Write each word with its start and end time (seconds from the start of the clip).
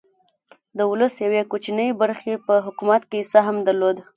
د 0.77 0.79
ولس 0.91 1.13
یوې 1.25 1.41
کوچنۍ 1.51 1.89
برخې 2.01 2.33
په 2.45 2.53
حکومت 2.65 3.01
کې 3.11 3.29
سهم 3.33 3.57
درلود. 3.67 3.97